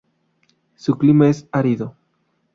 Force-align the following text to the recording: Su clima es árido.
Su 0.77 0.97
clima 0.97 1.29
es 1.29 1.45
árido. 1.51 1.95